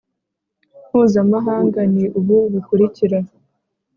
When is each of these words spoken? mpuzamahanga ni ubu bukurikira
mpuzamahanga 0.87 1.81
ni 1.93 2.03
ubu 2.19 2.35
bukurikira 2.51 3.19